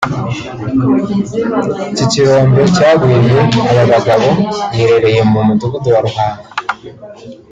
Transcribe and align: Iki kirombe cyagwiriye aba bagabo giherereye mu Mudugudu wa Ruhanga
Iki 1.91 2.05
kirombe 2.11 2.61
cyagwiriye 2.75 3.41
aba 3.71 3.83
bagabo 3.93 4.27
giherereye 4.71 5.21
mu 5.31 5.39
Mudugudu 5.47 5.87
wa 5.93 6.01
Ruhanga 6.05 6.47